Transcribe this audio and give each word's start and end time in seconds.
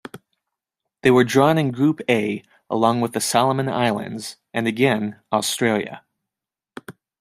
They 1.03 1.11
were 1.11 1.23
drawn 1.23 1.59
in 1.59 1.69
Group 1.71 2.01
A 2.09 2.43
along 2.71 3.01
with 3.01 3.13
the 3.13 3.21
Solomon 3.21 3.69
Islands, 3.69 4.37
and 4.51 4.65
again, 4.67 5.19
Australia. 5.31 6.03